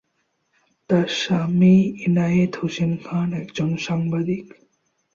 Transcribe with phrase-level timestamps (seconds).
[0.89, 1.75] তার স্বামী
[2.05, 4.45] এনায়েত হোসেন খান একজন সাংবাদিক।